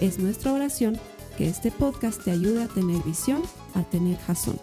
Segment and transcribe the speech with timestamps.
[0.00, 0.98] Es nuestra oración
[1.38, 3.42] que este podcast te ayude a tener visión,
[3.74, 4.60] a tener jazón.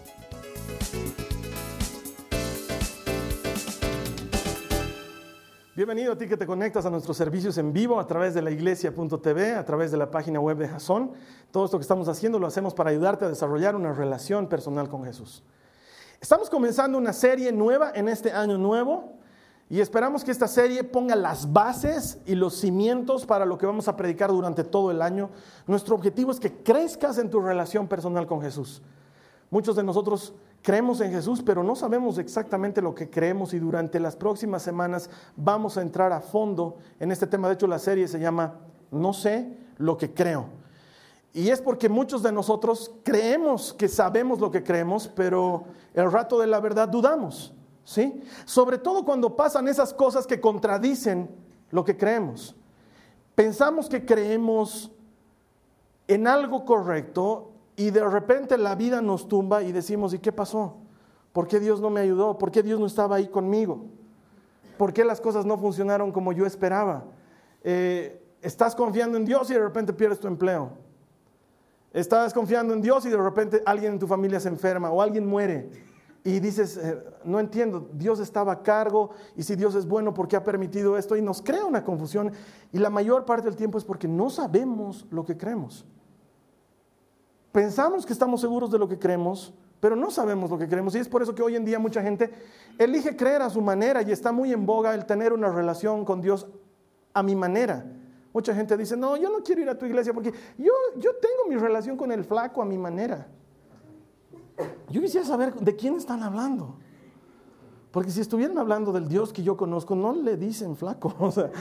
[5.76, 8.52] Bienvenido a ti que te conectas a nuestros servicios en vivo a través de la
[8.52, 11.14] iglesia.tv, a través de la página web de Jason.
[11.50, 15.04] Todo esto que estamos haciendo lo hacemos para ayudarte a desarrollar una relación personal con
[15.04, 15.42] Jesús.
[16.22, 19.18] Estamos comenzando una serie nueva en este año nuevo
[19.74, 23.88] y esperamos que esta serie ponga las bases y los cimientos para lo que vamos
[23.88, 25.32] a predicar durante todo el año.
[25.66, 28.84] Nuestro objetivo es que crezcas en tu relación personal con Jesús.
[29.50, 34.00] Muchos de nosotros creemos en Jesús, pero no sabemos exactamente lo que creemos y durante
[34.00, 37.48] las próximas semanas vamos a entrar a fondo en este tema.
[37.48, 38.60] De hecho, la serie se llama
[38.92, 40.50] No sé lo que creo.
[41.34, 45.64] Y es porque muchos de nosotros creemos que sabemos lo que creemos, pero
[45.96, 47.56] el rato de la verdad dudamos.
[47.84, 48.22] ¿Sí?
[48.46, 51.30] Sobre todo cuando pasan esas cosas que contradicen
[51.72, 52.56] lo que creemos.
[53.36, 54.92] Pensamos que creemos
[56.08, 60.78] en algo correcto y de repente la vida nos tumba y decimos, ¿y qué pasó?
[61.32, 62.38] ¿Por qué Dios no me ayudó?
[62.38, 63.86] ¿Por qué Dios no estaba ahí conmigo?
[64.78, 67.06] ¿Por qué las cosas no funcionaron como yo esperaba?
[67.64, 70.72] Eh, estás confiando en Dios y de repente pierdes tu empleo.
[71.92, 75.26] Estás confiando en Dios y de repente alguien en tu familia se enferma o alguien
[75.26, 75.70] muere
[76.24, 80.28] y dices, eh, no entiendo, Dios estaba a cargo y si Dios es bueno, ¿por
[80.28, 81.18] qué ha permitido esto?
[81.18, 82.32] Y nos crea una confusión
[82.72, 85.86] y la mayor parte del tiempo es porque no sabemos lo que creemos.
[87.52, 91.00] Pensamos que estamos seguros de lo que creemos, pero no sabemos lo que creemos y
[91.00, 92.32] es por eso que hoy en día mucha gente
[92.78, 96.22] elige creer a su manera y está muy en boga el tener una relación con
[96.22, 96.48] Dios
[97.14, 97.86] a mi manera.
[98.32, 101.50] Mucha gente dice, no, yo no quiero ir a tu iglesia porque yo, yo tengo
[101.50, 103.28] mi relación con el flaco a mi manera.
[104.90, 106.76] Yo quisiera saber de quién están hablando.
[107.92, 111.14] Porque si estuvieran hablando del Dios que yo conozco, no le dicen flaco.
[111.20, 111.52] O sea,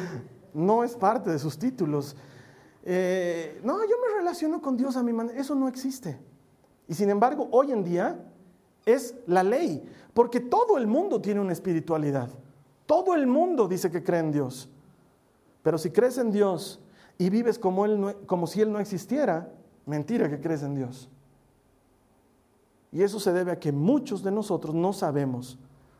[0.54, 2.16] no es parte de sus títulos.
[2.84, 5.38] Eh, no, yo me relaciono con Dios a mi manera.
[5.38, 6.18] Eso no existe.
[6.88, 8.24] Y sin embargo, hoy en día
[8.86, 9.82] es la ley.
[10.14, 12.30] Porque todo el mundo tiene una espiritualidad.
[12.86, 14.68] Todo el mundo dice que cree en Dios.
[15.62, 16.80] Pero si crees en Dios
[17.18, 19.52] y vives como, él como si Él no existiera,
[19.86, 21.08] mentira que crees en Dios.
[22.92, 25.58] Y eso se debe a que muchos de nosotros no sabemos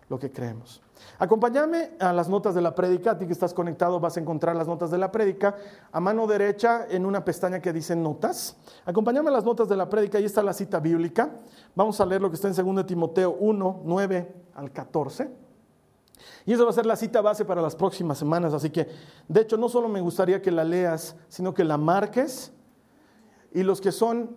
[0.09, 0.83] lo que creemos.
[1.19, 4.55] Acompáñame a las notas de la prédica, a ti que estás conectado vas a encontrar
[4.55, 5.57] las notas de la prédica
[5.91, 8.57] a mano derecha en una pestaña que dice notas.
[8.85, 11.31] Acompáñame a las notas de la prédica, ahí está la cita bíblica.
[11.75, 15.31] Vamos a leer lo que está en 2 Timoteo 1, 9 al 14.
[16.45, 18.89] Y esa va a ser la cita base para las próximas semanas, así que
[19.29, 22.53] de hecho no solo me gustaría que la leas, sino que la marques
[23.53, 24.37] y los que son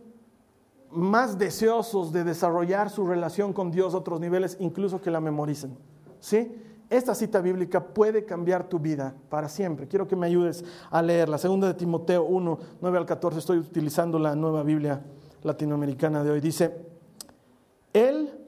[0.95, 5.77] más deseosos de desarrollar su relación con Dios a otros niveles, incluso que la memoricen.
[6.19, 6.55] ¿Sí?
[6.89, 9.87] Esta cita bíblica puede cambiar tu vida para siempre.
[9.87, 13.39] Quiero que me ayudes a leer la segunda de Timoteo 1, 9 al 14.
[13.39, 15.01] Estoy utilizando la nueva Biblia
[15.41, 16.41] latinoamericana de hoy.
[16.41, 16.75] Dice,
[17.91, 18.39] Él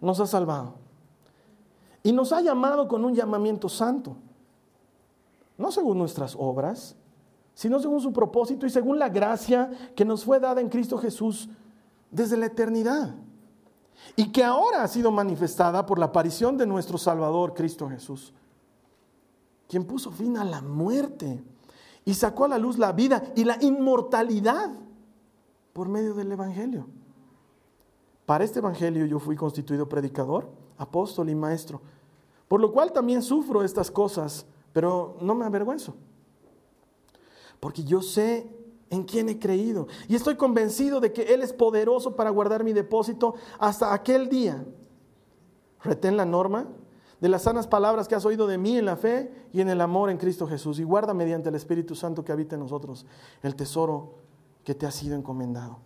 [0.00, 0.74] nos ha salvado
[2.02, 4.16] y nos ha llamado con un llamamiento santo,
[5.56, 6.96] no según nuestras obras,
[7.54, 11.48] sino según su propósito y según la gracia que nos fue dada en Cristo Jesús
[12.10, 13.14] desde la eternidad
[14.16, 18.32] y que ahora ha sido manifestada por la aparición de nuestro Salvador Cristo Jesús,
[19.68, 21.42] quien puso fin a la muerte
[22.04, 24.70] y sacó a la luz la vida y la inmortalidad
[25.72, 26.86] por medio del Evangelio.
[28.26, 31.80] Para este Evangelio yo fui constituido predicador, apóstol y maestro,
[32.48, 35.94] por lo cual también sufro estas cosas, pero no me avergüenzo,
[37.58, 38.63] porque yo sé
[38.94, 39.86] en quién he creído.
[40.08, 44.64] Y estoy convencido de que Él es poderoso para guardar mi depósito hasta aquel día.
[45.82, 46.66] Retén la norma
[47.20, 49.80] de las sanas palabras que has oído de mí en la fe y en el
[49.80, 50.78] amor en Cristo Jesús.
[50.78, 53.06] Y guarda mediante el Espíritu Santo que habita en nosotros
[53.42, 54.14] el tesoro
[54.62, 55.78] que te ha sido encomendado.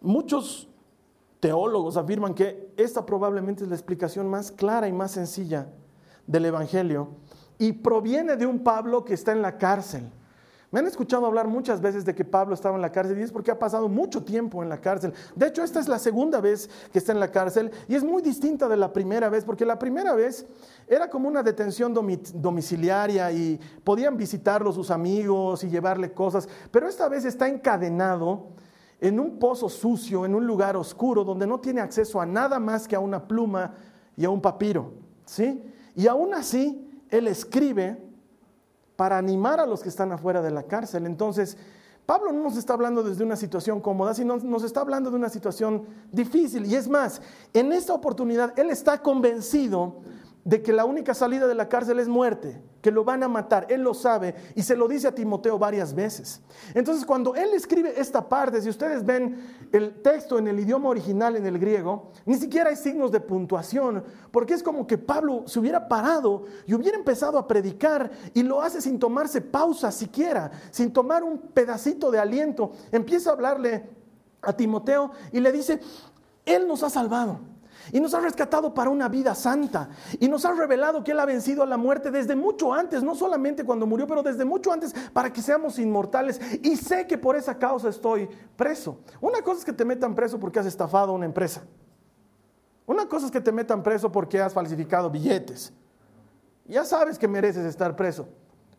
[0.00, 0.68] Muchos
[1.40, 5.68] teólogos afirman que esta probablemente es la explicación más clara y más sencilla
[6.26, 7.08] del Evangelio
[7.58, 10.10] y proviene de un Pablo que está en la cárcel.
[10.70, 13.32] Me han escuchado hablar muchas veces de que Pablo estaba en la cárcel y es
[13.32, 15.14] porque ha pasado mucho tiempo en la cárcel.
[15.34, 18.20] De hecho, esta es la segunda vez que está en la cárcel y es muy
[18.20, 20.46] distinta de la primera vez, porque la primera vez
[20.86, 27.08] era como una detención domiciliaria y podían visitarlo sus amigos y llevarle cosas, pero esta
[27.08, 28.48] vez está encadenado
[29.00, 32.86] en un pozo sucio, en un lugar oscuro, donde no tiene acceso a nada más
[32.86, 33.74] que a una pluma
[34.16, 34.92] y a un papiro.
[35.24, 35.62] ¿sí?
[35.94, 38.07] Y aún así, él escribe
[38.98, 41.06] para animar a los que están afuera de la cárcel.
[41.06, 41.56] Entonces,
[42.04, 45.28] Pablo no nos está hablando desde una situación cómoda, sino nos está hablando de una
[45.28, 46.66] situación difícil.
[46.66, 47.22] Y es más,
[47.54, 50.00] en esta oportunidad él está convencido
[50.42, 53.68] de que la única salida de la cárcel es muerte, que lo van a matar.
[53.68, 56.40] Él lo sabe y se lo dice a Timoteo varias veces.
[56.74, 59.38] Entonces, cuando él escribe esta parte, si ustedes ven
[59.72, 64.04] el texto en el idioma original, en el griego, ni siquiera hay signos de puntuación,
[64.30, 68.62] porque es como que Pablo se hubiera parado y hubiera empezado a predicar y lo
[68.62, 72.72] hace sin tomarse pausa siquiera, sin tomar un pedacito de aliento.
[72.92, 73.88] Empieza a hablarle
[74.42, 75.80] a Timoteo y le dice,
[76.44, 77.40] Él nos ha salvado
[77.92, 79.88] y nos ha rescatado para una vida santa
[80.18, 83.14] y nos ha revelado que Él ha vencido a la muerte desde mucho antes, no
[83.14, 86.40] solamente cuando murió, pero desde mucho antes para que seamos inmortales.
[86.62, 89.00] Y sé que por esa causa estoy preso.
[89.20, 91.62] Una cosa es que te metan preso porque has estafado a una empresa.
[92.86, 95.72] Una cosa es que te metan preso porque has falsificado billetes.
[96.66, 98.28] Ya sabes que mereces estar preso.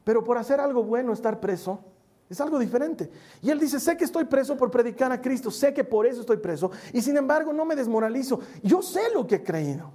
[0.03, 1.83] Pero por hacer algo bueno, estar preso,
[2.29, 3.09] es algo diferente.
[3.41, 6.21] Y él dice, sé que estoy preso por predicar a Cristo, sé que por eso
[6.21, 8.39] estoy preso, y sin embargo no me desmoralizo.
[8.61, 9.91] Yo sé lo que he creído.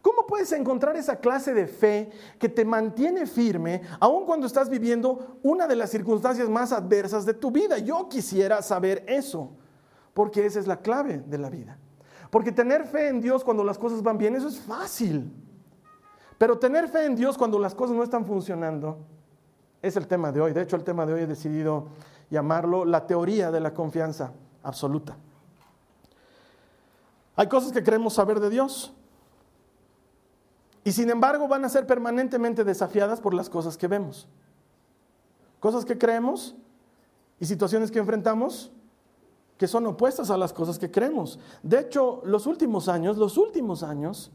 [0.00, 5.38] ¿Cómo puedes encontrar esa clase de fe que te mantiene firme aun cuando estás viviendo
[5.42, 7.78] una de las circunstancias más adversas de tu vida?
[7.78, 9.50] Yo quisiera saber eso,
[10.14, 11.76] porque esa es la clave de la vida.
[12.30, 15.32] Porque tener fe en Dios cuando las cosas van bien, eso es fácil.
[16.38, 18.98] Pero tener fe en Dios cuando las cosas no están funcionando,
[19.86, 20.52] es el tema de hoy.
[20.52, 21.88] De hecho, el tema de hoy he decidido
[22.30, 25.16] llamarlo la teoría de la confianza absoluta.
[27.36, 28.92] Hay cosas que queremos saber de Dios
[30.84, 34.26] y sin embargo van a ser permanentemente desafiadas por las cosas que vemos.
[35.60, 36.54] Cosas que creemos
[37.38, 38.72] y situaciones que enfrentamos
[39.58, 41.38] que son opuestas a las cosas que creemos.
[41.62, 44.30] De hecho, los últimos años, los últimos años,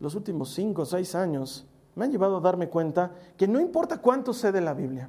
[0.00, 3.98] los últimos cinco o seis años, me han llevado a darme cuenta que no importa
[3.98, 5.08] cuánto sé de la Biblia,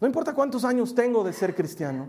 [0.00, 2.08] no importa cuántos años tengo de ser cristiano,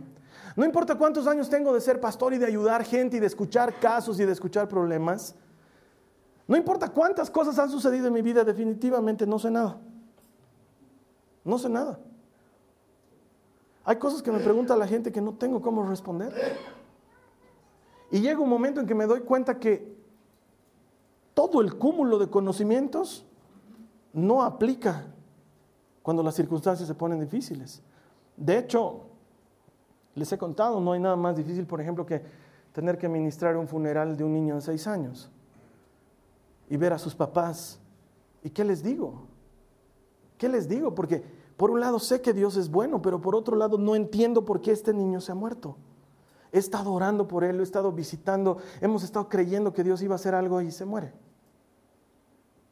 [0.55, 3.79] no importa cuántos años tengo de ser pastor y de ayudar gente y de escuchar
[3.79, 5.35] casos y de escuchar problemas,
[6.47, 9.77] no importa cuántas cosas han sucedido en mi vida, definitivamente no sé nada.
[11.43, 11.99] No sé nada.
[13.83, 16.33] Hay cosas que me pregunta la gente que no tengo cómo responder.
[18.11, 19.95] Y llega un momento en que me doy cuenta que
[21.33, 23.25] todo el cúmulo de conocimientos
[24.13, 25.05] no aplica
[26.01, 27.81] cuando las circunstancias se ponen difíciles.
[28.35, 29.01] De hecho,
[30.15, 32.21] les he contado, no hay nada más difícil, por ejemplo, que
[32.73, 35.29] tener que ministrar un funeral de un niño de seis años
[36.69, 37.79] y ver a sus papás.
[38.43, 39.27] ¿Y qué les digo?
[40.37, 40.95] ¿Qué les digo?
[40.95, 41.23] Porque
[41.55, 44.61] por un lado sé que Dios es bueno, pero por otro lado no entiendo por
[44.61, 45.77] qué este niño se ha muerto.
[46.51, 50.15] He estado orando por él, lo he estado visitando, hemos estado creyendo que Dios iba
[50.15, 51.13] a hacer algo y se muere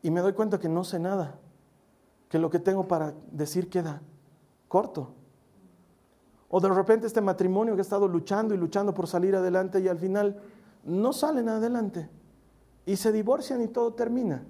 [0.01, 1.39] y me doy cuenta que no sé nada,
[2.29, 4.01] que lo que tengo para decir queda
[4.67, 5.13] corto.
[6.49, 9.87] O de repente este matrimonio que ha estado luchando y luchando por salir adelante y
[9.87, 10.41] al final
[10.83, 12.09] no salen adelante
[12.85, 14.43] y se divorcian y todo termina.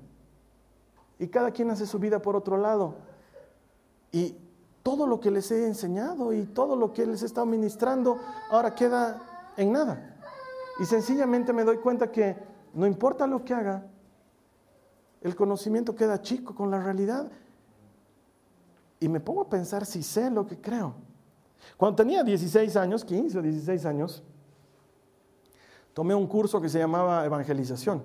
[1.17, 2.95] Y cada quien hace su vida por otro lado.
[4.11, 4.37] Y
[4.83, 8.17] todo lo que les he enseñado y todo lo que les he estado ministrando
[8.49, 10.17] ahora queda en nada.
[10.79, 12.37] Y sencillamente me doy cuenta que
[12.73, 13.85] no importa lo que haga,
[15.21, 17.29] el conocimiento queda chico con la realidad.
[18.99, 20.95] Y me pongo a pensar si sé lo que creo.
[21.77, 24.23] Cuando tenía 16 años, 15 o 16 años,
[25.93, 28.03] tomé un curso que se llamaba evangelización.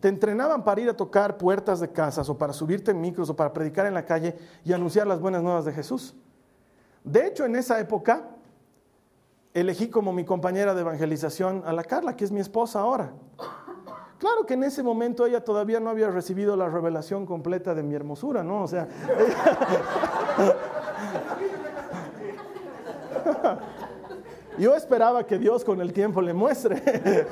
[0.00, 3.36] Te entrenaban para ir a tocar puertas de casas o para subirte en micros o
[3.36, 6.14] para predicar en la calle y anunciar las buenas nuevas de Jesús.
[7.02, 8.28] De hecho, en esa época
[9.54, 13.12] elegí como mi compañera de evangelización a la Carla, que es mi esposa ahora.
[14.18, 17.94] Claro que en ese momento ella todavía no había recibido la revelación completa de mi
[17.94, 18.64] hermosura, ¿no?
[18.64, 18.88] O sea,
[24.58, 26.82] yo esperaba que Dios con el tiempo le muestre.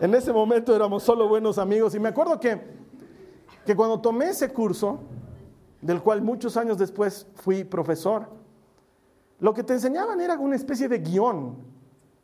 [0.00, 2.60] en ese momento éramos solo buenos amigos y me acuerdo que,
[3.66, 5.00] que cuando tomé ese curso,
[5.80, 8.28] del cual muchos años después fui profesor,
[9.40, 11.69] lo que te enseñaban era una especie de guion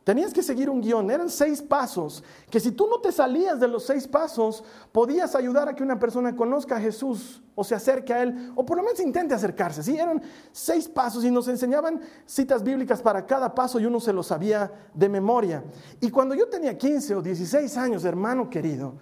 [0.07, 3.67] Tenías que seguir un guion, eran seis pasos, que si tú no te salías de
[3.67, 8.13] los seis pasos, podías ayudar a que una persona conozca a Jesús o se acerque
[8.13, 9.83] a Él, o por lo menos intente acercarse.
[9.83, 9.97] ¿sí?
[9.97, 10.21] Eran
[10.53, 14.71] seis pasos y nos enseñaban citas bíblicas para cada paso y uno se lo sabía
[14.93, 15.61] de memoria.
[15.99, 18.93] Y cuando yo tenía 15 o 16 años, hermano querido,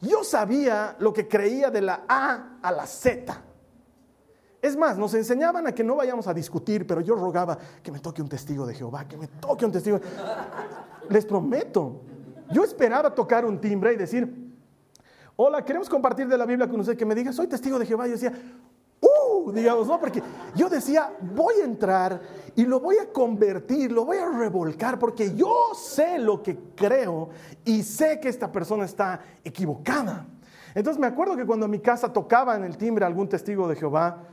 [0.00, 3.42] yo sabía lo que creía de la A a la Z.
[4.66, 8.00] Es más, nos enseñaban a que no vayamos a discutir, pero yo rogaba que me
[8.00, 10.00] toque un testigo de Jehová, que me toque un testigo.
[11.08, 12.00] Les prometo,
[12.50, 14.28] yo esperaba tocar un timbre y decir,
[15.36, 18.08] hola, queremos compartir de la Biblia con usted, que me diga, soy testigo de Jehová.
[18.08, 18.32] Y yo decía,
[19.02, 20.00] uh, digamos, ¿no?
[20.00, 20.20] Porque
[20.56, 22.20] yo decía, voy a entrar
[22.56, 27.28] y lo voy a convertir, lo voy a revolcar, porque yo sé lo que creo
[27.64, 30.26] y sé que esta persona está equivocada.
[30.74, 33.76] Entonces me acuerdo que cuando en mi casa tocaba en el timbre algún testigo de
[33.76, 34.24] Jehová,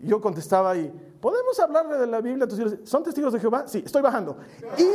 [0.00, 2.46] yo contestaba y, ¿podemos hablarle de la Biblia
[2.84, 3.64] ¿Son testigos de Jehová?
[3.66, 4.36] Sí, estoy bajando.
[4.76, 4.86] Y,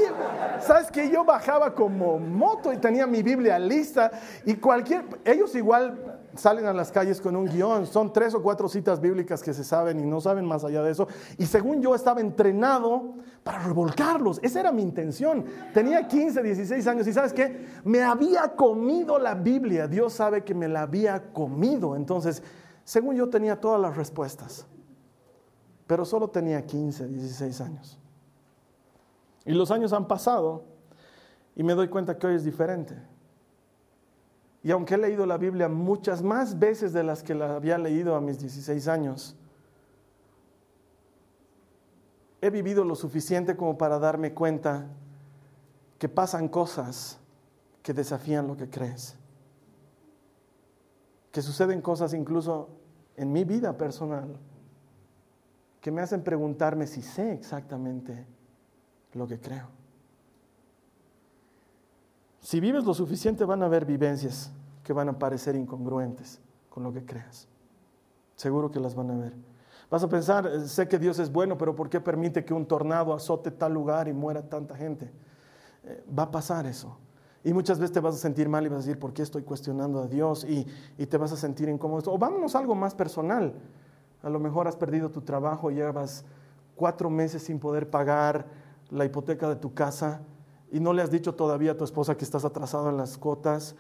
[0.62, 4.12] ¿sabes que Yo bajaba como moto y tenía mi Biblia lista
[4.46, 8.68] y cualquier, ellos igual salen a las calles con un guion, son tres o cuatro
[8.68, 11.08] citas bíblicas que se saben y no saben más allá de eso.
[11.38, 15.46] Y según yo estaba entrenado para revolcarlos, esa era mi intención.
[15.74, 17.68] Tenía 15, 16 años y ¿sabes qué?
[17.84, 21.96] Me había comido la Biblia, Dios sabe que me la había comido.
[21.96, 22.42] Entonces,
[22.86, 24.66] según yo tenía todas las respuestas
[25.88, 28.00] pero solo tenía 15, 16 años.
[29.46, 30.64] Y los años han pasado
[31.56, 32.96] y me doy cuenta que hoy es diferente.
[34.64, 38.16] Y aunque he leído la Biblia muchas más veces de las que la había leído
[38.16, 39.36] a mis 16 años,
[42.42, 44.88] he vivido lo suficiente como para darme cuenta
[46.00, 47.20] que pasan cosas
[47.82, 49.16] que desafían lo que crees.
[51.32, 52.70] Que suceden cosas incluso
[53.18, 54.38] en mi vida personal
[55.84, 58.26] que me hacen preguntarme si sé exactamente
[59.12, 59.68] lo que creo.
[62.40, 64.50] Si vives lo suficiente van a haber vivencias
[64.82, 67.50] que van a parecer incongruentes con lo que creas.
[68.38, 69.34] Seguro que las van a ver.
[69.90, 72.66] Vas a pensar, eh, sé que Dios es bueno, pero ¿por qué permite que un
[72.66, 75.12] tornado azote tal lugar y muera tanta gente?
[75.84, 76.98] Eh, va a pasar eso.
[77.44, 79.44] Y muchas veces te vas a sentir mal y vas a decir, ¿por qué estoy
[79.44, 80.46] cuestionando a Dios?
[80.46, 80.66] Y,
[80.98, 82.14] y te vas a sentir incómodo.
[82.14, 83.54] O vámonos a algo más personal.
[84.24, 86.24] A lo mejor has perdido tu trabajo, llevas
[86.76, 88.48] cuatro meses sin poder pagar
[88.90, 90.22] la hipoteca de tu casa
[90.72, 93.76] y no le has dicho todavía a tu esposa que estás atrasado en las cuotas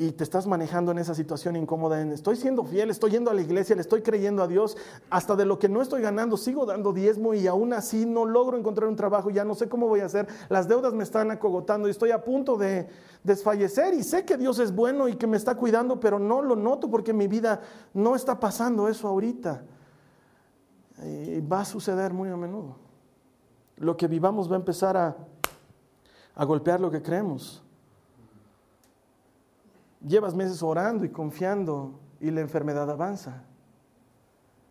[0.00, 2.00] y te estás manejando en esa situación incómoda.
[2.00, 4.76] estoy siendo fiel, estoy yendo a la iglesia, le estoy creyendo a Dios,
[5.10, 8.56] hasta de lo que no estoy ganando, sigo dando diezmo y aún así no logro
[8.56, 11.88] encontrar un trabajo, ya no sé cómo voy a hacer, las deudas me están acogotando
[11.88, 12.88] y estoy a punto de
[13.24, 16.54] desfallecer y sé que Dios es bueno y que me está cuidando, pero no lo
[16.54, 17.60] noto porque mi vida
[17.92, 19.64] no está pasando eso ahorita.
[21.02, 22.76] Y va a suceder muy a menudo.
[23.76, 25.16] Lo que vivamos va a empezar a,
[26.34, 27.62] a golpear lo que creemos.
[30.06, 33.44] Llevas meses orando y confiando y la enfermedad avanza.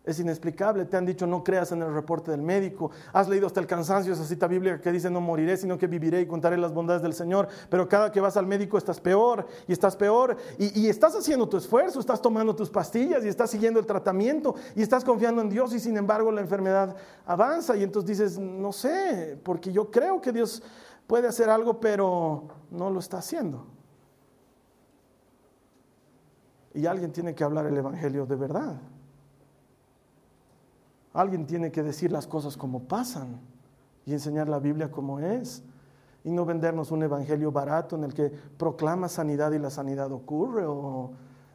[0.08, 0.86] Es inexplicable.
[0.86, 2.90] Te han dicho no creas en el reporte del médico.
[3.12, 6.22] Has leído hasta el cansancio esa cita bíblica que dice no moriré, sino que viviré
[6.22, 7.46] y contaré las bondades del Señor.
[7.68, 10.38] Pero cada que vas al médico estás peor y estás peor.
[10.56, 14.80] Y, estás haciendo tu esfuerzo, estás tomando tus pastillas y estás siguiendo el tratamiento y
[14.80, 16.96] estás confiando en Dios y sin embargo la enfermedad
[17.26, 17.76] avanza.
[17.76, 20.62] Y entonces dices, no sé, porque yo creo que Dios
[21.06, 23.66] puede hacer algo, pero no lo está haciendo.
[26.72, 28.80] Y alguien tiene que hablar el Evangelio de verdad.
[31.18, 33.40] Alguien tiene que decir las cosas como pasan
[34.06, 35.64] y enseñar la Biblia como es.
[36.22, 40.64] Y no vendernos un evangelio barato en el que proclama sanidad y la sanidad ocurre
[40.64, 41.10] o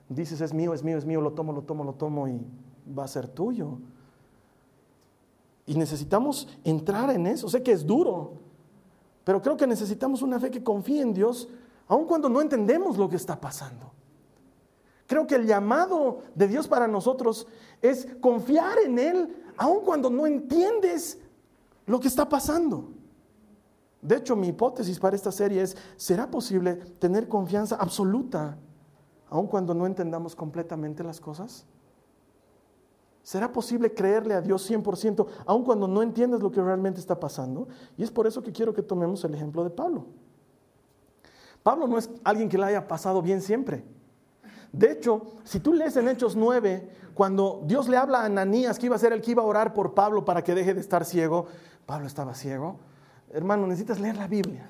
[0.10, 2.46] dices es mío, es mío, es mío, lo tomo, lo tomo, lo tomo y
[2.86, 3.78] va a ser tuyo.
[5.66, 7.48] Y necesitamos entrar en eso.
[7.48, 8.34] Sé que es duro,
[9.24, 11.48] pero creo que necesitamos una fe que confíe en Dios,
[11.88, 13.94] aun cuando no entendemos lo que está pasando.
[15.08, 17.48] Creo que el llamado de Dios para nosotros
[17.82, 21.20] es confiar en Él aun cuando no entiendes
[21.86, 22.92] lo que está pasando.
[24.02, 28.58] De hecho, mi hipótesis para esta serie es, ¿será posible tener confianza absoluta
[29.30, 31.66] aun cuando no entendamos completamente las cosas?
[33.24, 37.70] ¿Será posible creerle a Dios 100% aun cuando no entiendes lo que realmente está pasando?
[37.98, 40.06] Y es por eso que quiero que tomemos el ejemplo de Pablo.
[41.64, 43.86] Pablo no es alguien que le haya pasado bien siempre.
[44.74, 48.88] De hecho, si tú lees en Hechos 9, cuando Dios le habla a Ananías que
[48.88, 51.06] iba a ser el que iba a orar por Pablo para que deje de estar
[51.06, 51.46] ciego,
[51.86, 52.78] Pablo estaba ciego.
[53.32, 54.70] Hermano, necesitas leer la Biblia.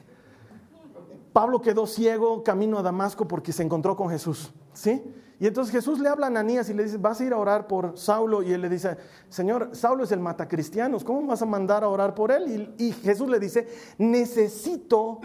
[1.31, 5.03] Pablo quedó ciego camino a Damasco porque se encontró con Jesús, ¿sí?
[5.39, 7.67] Y entonces Jesús le habla a Ananías y le dice, vas a ir a orar
[7.67, 8.43] por Saulo.
[8.43, 8.95] Y él le dice,
[9.29, 12.73] Señor, Saulo es el matacristianos, ¿cómo vas a mandar a orar por él?
[12.77, 15.19] Y, y Jesús le dice, necesito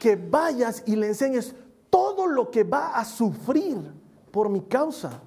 [0.00, 1.54] que vayas y le enseñes
[1.90, 3.76] todo lo que va a sufrir
[4.30, 5.20] por mi causa.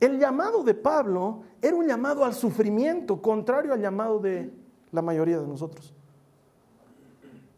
[0.00, 4.50] El llamado de Pablo era un llamado al sufrimiento, contrario al llamado de
[4.90, 5.94] la mayoría de nosotros.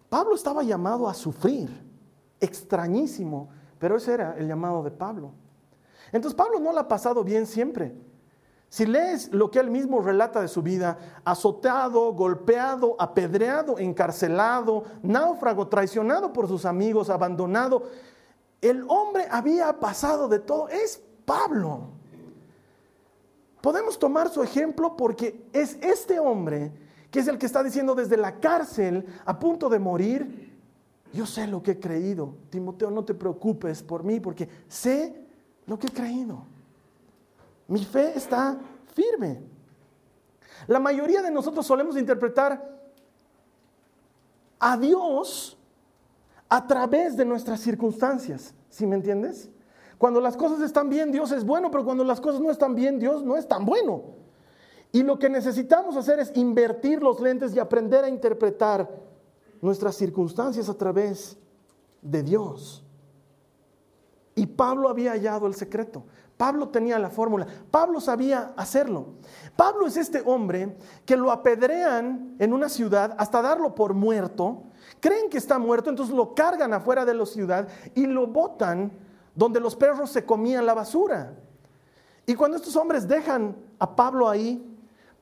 [0.08, 1.70] Pablo estaba llamado a sufrir,
[2.40, 5.30] extrañísimo, pero ese era el llamado de Pablo.
[6.10, 7.94] Entonces Pablo no lo ha pasado bien siempre.
[8.68, 15.68] Si lees lo que él mismo relata de su vida, azotado, golpeado, apedreado, encarcelado, náufrago,
[15.68, 17.84] traicionado por sus amigos, abandonado,
[18.60, 20.68] el hombre había pasado de todo.
[20.68, 22.01] Es Pablo.
[23.62, 26.72] Podemos tomar su ejemplo porque es este hombre
[27.12, 30.50] que es el que está diciendo desde la cárcel, a punto de morir,
[31.12, 32.34] yo sé lo que he creído.
[32.48, 35.14] Timoteo, no te preocupes por mí porque sé
[35.66, 36.42] lo que he creído.
[37.68, 38.58] Mi fe está
[38.94, 39.42] firme.
[40.66, 42.80] La mayoría de nosotros solemos interpretar
[44.58, 45.58] a Dios
[46.48, 48.54] a través de nuestras circunstancias.
[48.70, 49.50] ¿Sí me entiendes?
[50.02, 52.98] Cuando las cosas están bien, Dios es bueno, pero cuando las cosas no están bien,
[52.98, 54.02] Dios no es tan bueno.
[54.90, 58.90] Y lo que necesitamos hacer es invertir los lentes y aprender a interpretar
[59.60, 61.38] nuestras circunstancias a través
[62.00, 62.84] de Dios.
[64.34, 66.02] Y Pablo había hallado el secreto.
[66.36, 67.46] Pablo tenía la fórmula.
[67.70, 69.06] Pablo sabía hacerlo.
[69.54, 74.64] Pablo es este hombre que lo apedrean en una ciudad hasta darlo por muerto.
[74.98, 78.90] Creen que está muerto, entonces lo cargan afuera de la ciudad y lo botan
[79.34, 81.34] donde los perros se comían la basura.
[82.26, 84.64] Y cuando estos hombres dejan a Pablo ahí,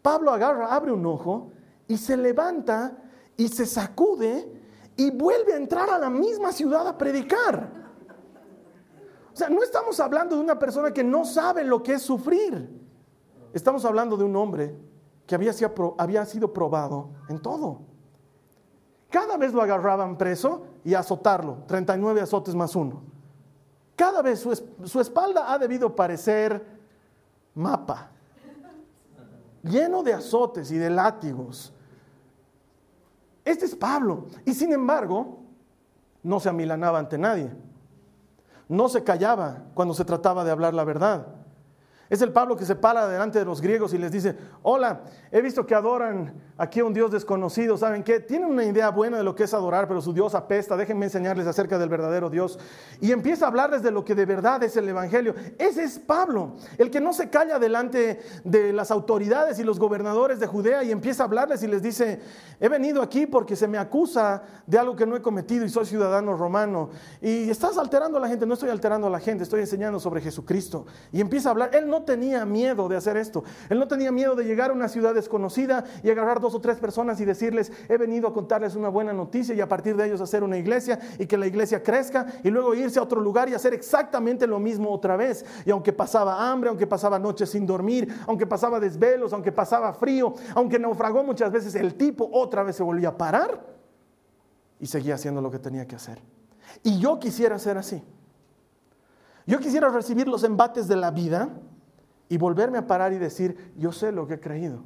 [0.03, 1.51] Pablo agarra, abre un ojo
[1.87, 2.97] y se levanta
[3.37, 4.61] y se sacude
[4.97, 7.81] y vuelve a entrar a la misma ciudad a predicar.
[9.33, 12.69] O sea, no estamos hablando de una persona que no sabe lo que es sufrir.
[13.53, 14.77] Estamos hablando de un hombre
[15.27, 17.83] que había, sido probado en todo.
[19.09, 23.10] Cada vez lo agarraban preso y azotarlo, 39 azotes más uno.
[24.01, 26.65] Cada vez su, espalda ha debido parecer
[27.55, 28.09] mapa,
[29.63, 31.71] lleno de azotes y de látigos.
[33.45, 34.25] Este es Pablo.
[34.47, 35.43] Y sin embargo,
[36.23, 37.51] no se amilanaba ante nadie.
[38.71, 41.27] No se callaba cuando se trataba de hablar la verdad.
[42.11, 45.41] Es el Pablo que se para delante de los griegos y les dice, hola, he
[45.41, 48.19] visto que adoran aquí a un Dios desconocido, ¿saben qué?
[48.19, 51.47] Tienen una idea buena de lo que es adorar, pero su Dios apesta, déjenme enseñarles
[51.47, 52.59] acerca del verdadero Dios.
[53.01, 55.37] Y empieza a hablarles de lo que de verdad es el Evangelio.
[55.57, 60.41] Ese es Pablo, el que no se calla delante de las autoridades y los gobernadores
[60.41, 62.21] de Judea y empieza a hablarles y les dice,
[62.59, 65.87] he venido aquí porque se me acusa de algo que no he cometido y soy
[65.87, 66.91] ciudadano romano.
[67.23, 70.21] Y estás alterando a la gente, no estoy alterando a la gente, estoy enseñando sobre
[70.21, 70.87] Jesucristo.
[71.13, 73.45] Y empieza a hablar, él no tenía miedo de hacer esto.
[73.69, 76.79] Él no tenía miedo de llegar a una ciudad desconocida y agarrar dos o tres
[76.79, 80.21] personas y decirles, he venido a contarles una buena noticia y a partir de ellos
[80.21, 83.55] hacer una iglesia y que la iglesia crezca y luego irse a otro lugar y
[83.55, 85.45] hacer exactamente lo mismo otra vez.
[85.65, 90.35] Y aunque pasaba hambre, aunque pasaba noches sin dormir, aunque pasaba desvelos, aunque pasaba frío,
[90.55, 93.61] aunque naufragó muchas veces, el tipo otra vez se volvía a parar
[94.79, 96.21] y seguía haciendo lo que tenía que hacer.
[96.83, 98.03] Y yo quisiera ser así.
[99.47, 101.49] Yo quisiera recibir los embates de la vida
[102.31, 104.83] y volverme a parar y decir, yo sé lo que he creído.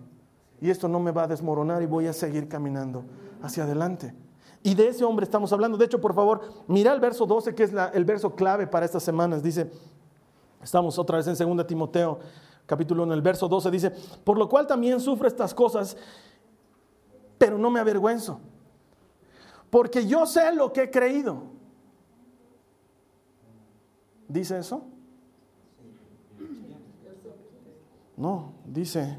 [0.61, 3.05] Y esto no me va a desmoronar y voy a seguir caminando
[3.43, 4.15] hacia adelante.
[4.63, 5.77] Y de ese hombre estamos hablando.
[5.77, 9.03] De hecho, por favor, mira el verso 12, que es el verso clave para estas
[9.03, 9.43] semanas.
[9.43, 9.71] Dice,
[10.63, 12.19] estamos otra vez en 2 Timoteo,
[12.65, 13.91] capítulo 1, el verso 12 dice,
[14.25, 15.99] por lo cual también sufro estas cosas,
[17.37, 18.41] pero no me avergüenzo,
[19.69, 21.43] porque yo sé lo que he creído.
[24.29, 24.94] ¿Dice eso?
[28.25, 29.19] No, dice,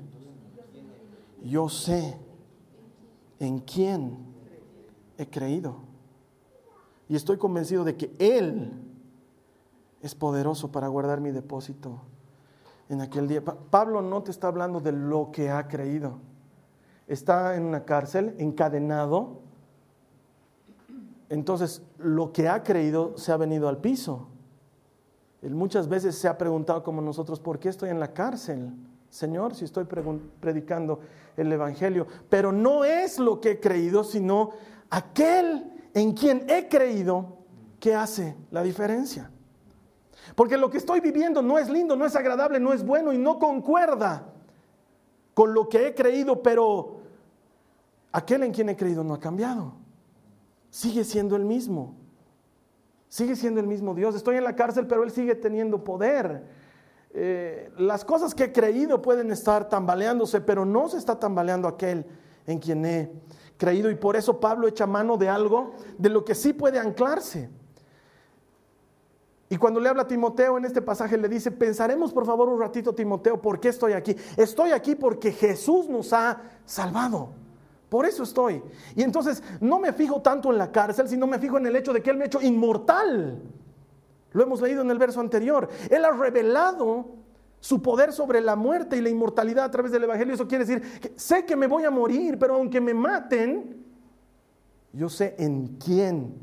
[1.43, 2.17] yo sé
[3.37, 4.17] en quién
[5.19, 5.75] he creído.
[7.07, 8.71] Y estoy convencido de que Él
[10.01, 12.01] es poderoso para guardar mi depósito
[12.89, 13.45] en aquel día.
[13.45, 16.17] Pablo no te está hablando de lo que ha creído.
[17.07, 19.41] Está en una cárcel, encadenado.
[21.29, 24.29] Entonces, lo que ha creído se ha venido al piso.
[25.43, 28.73] Él muchas veces se ha preguntado como nosotros, ¿por qué estoy en la cárcel?
[29.15, 30.99] Señor, si estoy predicando
[31.37, 32.05] el Evangelio.
[32.27, 34.51] Pero no es lo que he creído, sino
[34.89, 37.37] aquel en quien he creído
[37.79, 39.31] que hace la diferencia.
[40.35, 43.17] Porque lo que estoy viviendo no es lindo, no es agradable, no es bueno y
[43.17, 44.33] no concuerda
[45.33, 46.97] con lo que he creído, pero
[48.11, 49.75] aquel en quien he creído no ha cambiado.
[50.69, 51.95] Sigue siendo el mismo.
[53.07, 54.13] Sigue siendo el mismo Dios.
[54.13, 56.64] Estoy en la cárcel, pero Él sigue teniendo poder.
[57.17, 62.05] Eh, las cosas que he creído pueden estar tambaleándose, pero no se está tambaleando aquel
[62.45, 63.09] en quien he
[63.55, 63.89] creído.
[63.89, 67.49] Y por eso Pablo echa mano de algo de lo que sí puede anclarse.
[69.47, 72.59] Y cuando le habla a Timoteo en este pasaje le dice, pensaremos por favor un
[72.59, 74.13] ratito Timoteo, ¿por qué estoy aquí?
[74.35, 77.29] Estoy aquí porque Jesús nos ha salvado.
[77.87, 78.61] Por eso estoy.
[78.93, 81.93] Y entonces no me fijo tanto en la cárcel, sino me fijo en el hecho
[81.93, 83.41] de que Él me ha hecho inmortal.
[84.35, 85.69] Lo hemos leído en el verso anterior.
[85.89, 87.05] Él ha revelado
[87.61, 90.33] su poder sobre la muerte y la inmortalidad a través del Evangelio.
[90.33, 93.81] Eso quiere decir que sé que me voy a morir, pero aunque me maten,
[94.91, 96.35] yo sé en quién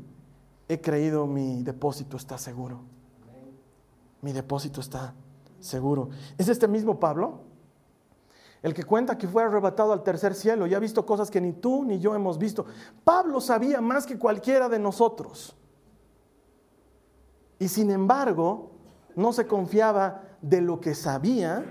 [0.67, 2.81] he creído mi depósito está seguro.
[4.21, 5.13] Mi depósito está
[5.59, 6.09] seguro.
[6.35, 7.41] Es este mismo Pablo
[8.63, 11.53] el que cuenta que fue arrebatado al tercer cielo y ha visto cosas que ni
[11.53, 12.65] tú ni yo hemos visto.
[13.03, 15.55] Pablo sabía más que cualquiera de nosotros.
[17.63, 18.71] Y sin embargo,
[19.15, 21.63] no se confiaba de lo que sabía,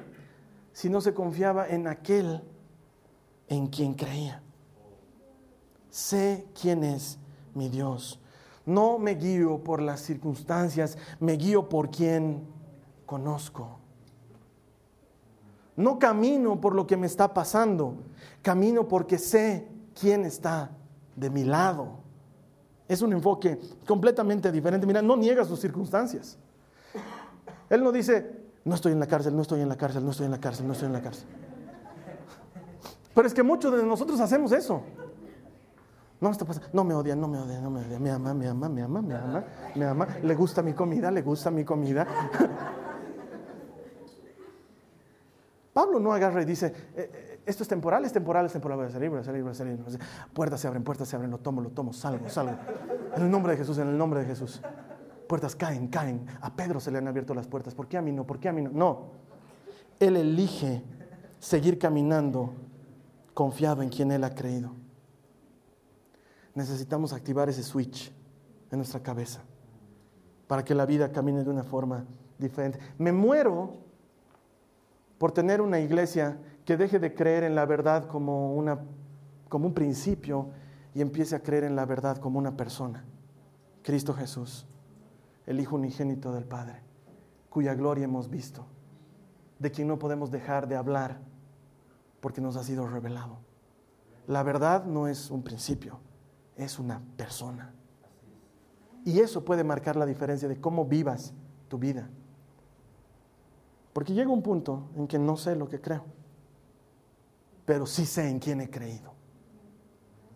[0.73, 2.43] sino se confiaba en aquel
[3.47, 4.43] en quien creía.
[5.91, 7.19] Sé quién es
[7.53, 8.19] mi Dios.
[8.65, 12.47] No me guío por las circunstancias, me guío por quien
[13.05, 13.79] conozco.
[15.77, 17.97] No camino por lo que me está pasando,
[18.41, 20.71] camino porque sé quién está
[21.17, 22.02] de mi lado.
[22.93, 24.87] Es un enfoque completamente diferente.
[24.87, 26.37] Mira, no niega sus circunstancias.
[27.71, 28.31] Él no dice,
[28.67, 30.67] no estoy en la cárcel, no estoy en la cárcel, no estoy en la cárcel,
[30.67, 31.27] no estoy en la cárcel.
[33.15, 34.83] Pero es que muchos de nosotros hacemos eso.
[36.21, 37.99] No está pasando, no me odia, no me odia, no me odia.
[37.99, 40.07] Me ama, me ama, me ama, me ama, me ama.
[40.23, 42.07] Le gusta mi comida, le gusta mi comida.
[45.73, 48.87] Pablo no agarra y dice, eh, eh, esto es temporal, es temporal, es temporal, voy
[48.87, 49.79] a salir, voy a salir, voy a salir.
[50.33, 52.57] Puertas se abren, puertas se abren, lo tomo, lo tomo, salgo, salgo.
[53.17, 54.61] En el nombre de Jesús, en el nombre de Jesús.
[55.27, 56.27] Puertas caen, caen.
[56.43, 57.75] A Pedro se le han abierto las puertas.
[57.75, 58.27] ¿Por qué a mí no?
[58.27, 58.71] ¿Por qué a mí no?
[58.71, 59.07] No.
[59.99, 60.83] Él elige
[61.39, 62.53] seguir caminando
[63.33, 64.73] confiado en quien Él ha creído.
[66.55, 68.13] Necesitamos activar ese switch
[68.71, 69.41] en nuestra cabeza
[70.47, 72.05] para que la vida camine de una forma
[72.39, 72.79] diferente.
[72.99, 73.79] Me muero
[75.23, 78.81] por tener una iglesia que deje de creer en la verdad como, una,
[79.49, 80.49] como un principio
[80.97, 83.05] y empiece a creer en la verdad como una persona.
[83.85, 84.67] Cristo Jesús,
[85.47, 86.81] el Hijo unigénito del Padre,
[87.51, 88.67] cuya gloria hemos visto,
[89.61, 91.21] de quien no podemos dejar de hablar
[92.21, 93.39] porque nos ha sido revelado.
[94.27, 96.01] La verdad no es un principio,
[96.57, 97.73] es una persona.
[99.05, 101.33] Y eso puede marcar la diferencia de cómo vivas
[101.69, 102.11] tu vida.
[103.93, 106.05] Porque llega un punto en que no sé lo que creo,
[107.65, 109.13] pero sí sé en quién he creído.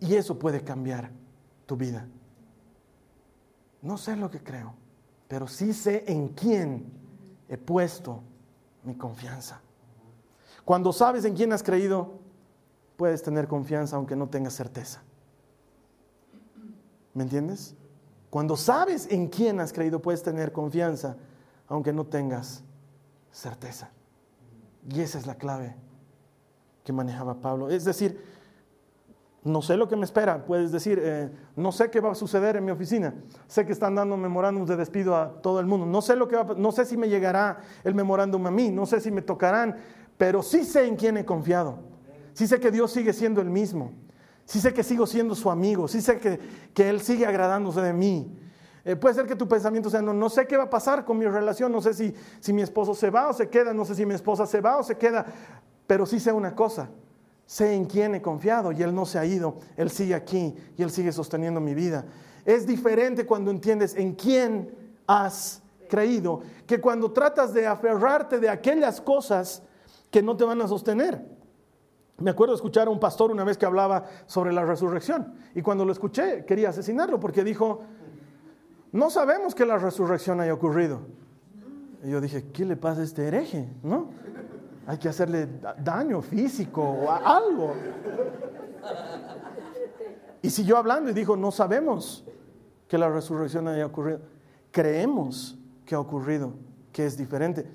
[0.00, 1.10] Y eso puede cambiar
[1.64, 2.06] tu vida.
[3.80, 4.74] No sé lo que creo,
[5.28, 6.92] pero sí sé en quién
[7.48, 8.22] he puesto
[8.84, 9.60] mi confianza.
[10.64, 12.18] Cuando sabes en quién has creído,
[12.96, 15.02] puedes tener confianza aunque no tengas certeza.
[17.14, 17.74] ¿Me entiendes?
[18.28, 21.16] Cuando sabes en quién has creído, puedes tener confianza
[21.68, 22.62] aunque no tengas
[23.37, 23.90] certeza.
[24.88, 25.77] Y esa es la clave
[26.85, 27.68] que manejaba Pablo.
[27.68, 28.18] Es decir,
[29.44, 30.44] no sé lo que me espera.
[30.46, 33.14] Puedes decir, eh, no sé qué va a suceder en mi oficina.
[33.46, 35.85] Sé que están dando memorándums de despido a todo el mundo.
[35.87, 38.70] No sé, lo que no sé si me llegará el memorándum a mí.
[38.70, 39.77] No sé si me tocarán.
[40.16, 41.81] Pero sí sé en quién he confiado.
[42.33, 43.92] Sí sé que Dios sigue siendo el mismo.
[44.46, 45.88] Sí sé que sigo siendo su amigo.
[45.88, 46.38] Sí sé que,
[46.72, 48.45] que Él sigue agradándose de mí.
[48.87, 51.18] Eh, puede ser que tu pensamiento sea, no, no, sé qué va a pasar con
[51.18, 53.96] mi relación, no sé si, si mi esposo se va o se queda, no sé
[53.96, 55.27] si mi esposa se va o se queda,
[55.88, 56.88] pero sí sé una cosa,
[57.46, 60.85] sé en quién he confiado y Él no se ha ido, Él sigue aquí y
[60.85, 62.05] Él sigue sosteniendo mi vida.
[62.44, 64.70] Es diferente cuando entiendes en quién
[65.09, 69.64] has creído que cuando tratas de aferrarte de aquellas cosas
[70.12, 71.27] que no te van a sostener.
[72.18, 75.85] Me acuerdo escuchar a un pastor una vez que hablaba sobre la resurrección y cuando
[75.85, 77.83] lo escuché quería asesinarlo porque dijo,
[78.96, 81.00] no sabemos que la resurrección haya ocurrido.
[82.02, 83.68] Y yo dije, ¿qué le pasa a este hereje?
[83.82, 84.09] ¿No?
[84.87, 85.48] Hay que hacerle
[85.82, 87.74] daño físico o algo.
[90.42, 92.24] Y siguió hablando y dijo, no sabemos
[92.87, 94.20] que la resurrección haya ocurrido.
[94.70, 96.54] Creemos que ha ocurrido,
[96.92, 97.68] que es diferente.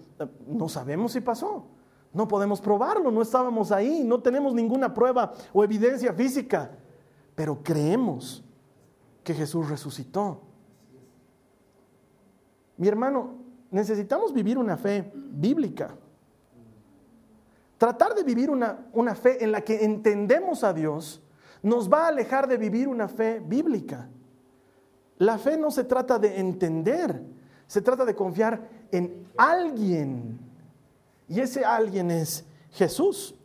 [0.47, 1.67] No sabemos si pasó.
[2.13, 6.71] No podemos probarlo, no estábamos ahí, no tenemos ninguna prueba o evidencia física.
[7.35, 8.43] Pero creemos
[9.23, 10.50] que Jesús resucitó
[12.81, 13.35] mi hermano,
[13.69, 15.93] necesitamos vivir una fe bíblica.
[17.77, 21.21] Tratar de vivir una, una, fe en la que entendemos a Dios
[21.61, 24.09] nos va a alejar de vivir una fe bíblica.
[25.19, 27.21] La fe no se trata de entender,
[27.67, 30.39] se trata de confiar en alguien.
[31.27, 33.35] Y ese alguien es Jesús.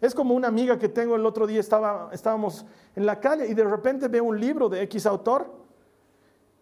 [0.00, 2.64] Es como una amiga que tengo el otro día, estaba, estábamos
[2.96, 5.63] en la calle y de repente ve un libro de X autor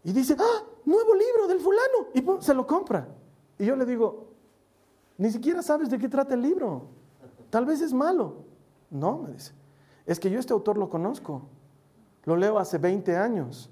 [0.04, 2.08] y dice, ah, nuevo libro del fulano.
[2.14, 3.08] Y se lo compra.
[3.58, 4.26] Y yo le digo,
[5.18, 6.86] ni siquiera sabes de qué trata el libro.
[7.50, 8.44] Tal vez es malo.
[8.90, 9.52] No, me dice.
[10.04, 11.42] Es que yo este autor lo conozco.
[12.24, 13.70] Lo leo hace 20 años.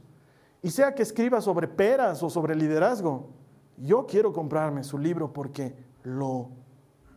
[0.63, 3.29] Y sea que escriba sobre peras o sobre liderazgo,
[3.77, 6.51] yo quiero comprarme su libro porque lo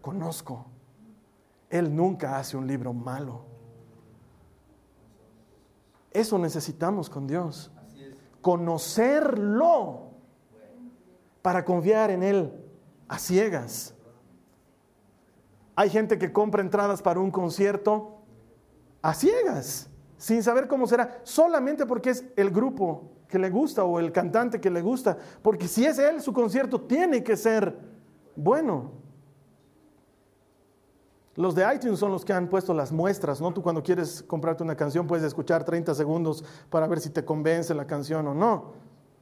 [0.02, 0.66] conozco.
[1.70, 3.46] Él nunca hace un libro malo.
[6.12, 7.72] Eso necesitamos con Dios.
[8.44, 10.12] Conocerlo
[11.42, 12.54] para confiar en Él
[13.08, 13.96] a ciegas.
[15.76, 18.22] Hay gente que compra entradas para un concierto
[19.02, 24.00] a ciegas, sin saber cómo será, solamente porque es el grupo que le gusta o
[24.00, 27.76] el cantante que le gusta, porque si es él, su concierto tiene que ser
[28.36, 29.03] bueno.
[31.36, 33.52] Los de iTunes son los que han puesto las muestras, ¿no?
[33.52, 37.74] Tú cuando quieres comprarte una canción puedes escuchar 30 segundos para ver si te convence
[37.74, 38.74] la canción o no.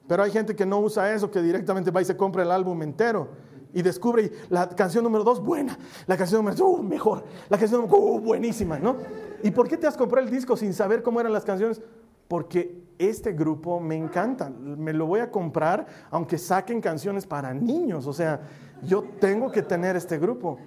[0.08, 2.82] Pero hay gente que no usa eso, que directamente va y se compra el álbum
[2.84, 3.30] entero
[3.74, 7.82] y descubre la canción número dos, buena, la canción número dos, uh, mejor, la canción
[7.82, 8.98] número uh, buenísima, ¿no?
[9.44, 11.82] ¿Y por qué te has comprado el disco sin saber cómo eran las canciones?
[12.28, 18.06] Porque este grupo me encanta, me lo voy a comprar aunque saquen canciones para niños,
[18.06, 18.42] o sea,
[18.84, 20.58] yo tengo que tener este grupo.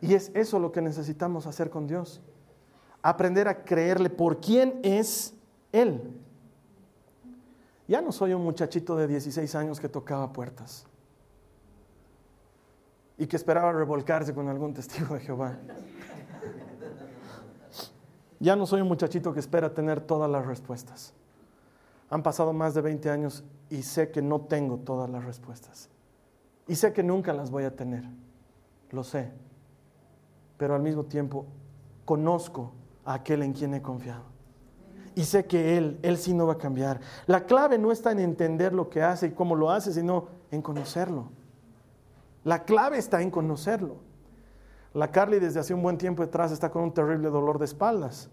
[0.00, 2.20] Y es eso lo que necesitamos hacer con Dios.
[3.02, 5.34] Aprender a creerle por quién es
[5.72, 6.20] Él.
[7.88, 10.86] Ya no soy un muchachito de 16 años que tocaba puertas
[13.16, 15.56] y que esperaba revolcarse con algún testigo de Jehová.
[18.38, 21.14] Ya no soy un muchachito que espera tener todas las respuestas.
[22.10, 25.88] Han pasado más de 20 años y sé que no tengo todas las respuestas.
[26.68, 28.04] Y sé que nunca las voy a tener.
[28.90, 29.32] Lo sé
[30.56, 31.46] pero al mismo tiempo
[32.04, 32.72] conozco
[33.04, 34.24] a aquel en quien he confiado.
[35.14, 37.00] Y sé que Él, Él sí no va a cambiar.
[37.26, 40.60] La clave no está en entender lo que hace y cómo lo hace, sino en
[40.60, 41.30] conocerlo.
[42.44, 43.96] La clave está en conocerlo.
[44.92, 48.30] La Carly desde hace un buen tiempo atrás está con un terrible dolor de espaldas.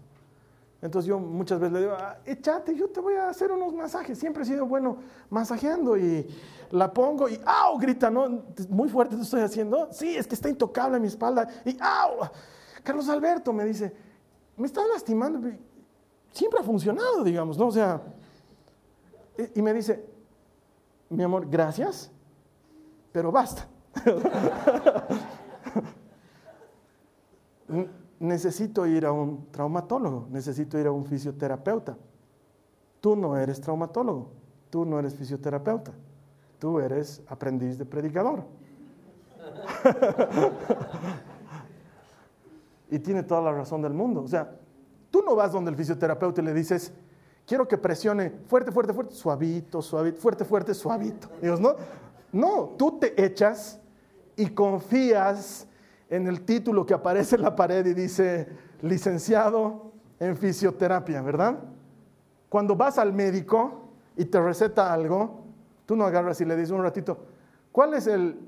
[0.82, 4.18] Entonces yo muchas veces le digo, ah, échate, yo te voy a hacer unos masajes.
[4.18, 4.98] Siempre he sido bueno
[5.30, 6.26] masajeando y
[6.70, 7.78] la pongo y ¡au!
[7.78, 8.44] grita, ¿no?
[8.68, 9.88] Muy fuerte te estoy haciendo.
[9.92, 11.48] Sí, es que está intocable mi espalda.
[11.64, 12.28] Y ¡au!
[12.82, 13.94] Carlos Alberto me dice,
[14.56, 15.48] me está lastimando.
[16.32, 17.68] Siempre ha funcionado, digamos, ¿no?
[17.68, 18.02] O sea,
[19.54, 20.04] y me dice,
[21.08, 22.10] mi amor, gracias,
[23.10, 23.66] pero basta.
[28.20, 31.96] necesito ir a un traumatólogo, necesito ir a un fisioterapeuta.
[33.00, 34.30] Tú no eres traumatólogo,
[34.70, 35.92] tú no eres fisioterapeuta,
[36.58, 38.44] tú eres aprendiz de predicador.
[42.90, 44.22] y tiene toda la razón del mundo.
[44.22, 44.50] O sea,
[45.10, 46.92] tú no vas donde el fisioterapeuta y le dices,
[47.46, 51.28] quiero que presione fuerte, fuerte, fuerte, suavito, suavito, fuerte, fuerte, suavito.
[51.42, 51.74] Dios, no,
[52.32, 53.80] no, tú te echas
[54.36, 55.66] y confías
[56.08, 58.48] en el título que aparece en la pared y dice
[58.82, 61.58] licenciado en fisioterapia, ¿verdad?
[62.48, 65.42] Cuando vas al médico y te receta algo,
[65.86, 67.18] tú no agarras y le dices un ratito,
[67.72, 68.38] ¿cuál es el,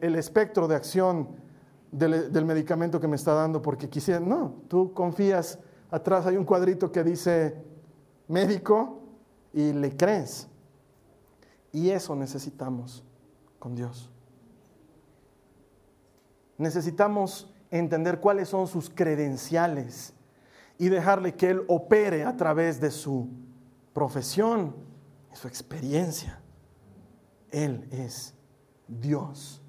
[0.00, 1.28] espectro de acción
[1.90, 3.62] del, del, medicamento que me está dando?
[3.62, 5.58] Porque quisiera, no, tú confías,
[5.90, 7.56] atrás hay un cuadrito que dice
[8.28, 9.00] médico
[9.52, 10.48] y le crees.
[11.72, 13.02] Y eso necesitamos
[13.58, 14.11] con Dios
[16.58, 20.12] necesitamos entender cuáles son sus credenciales
[20.78, 23.28] y dejarle que Él opere a través de su
[23.92, 24.74] profesión
[25.32, 26.40] y su experiencia.
[27.50, 28.34] Él es
[28.88, 29.62] Dios.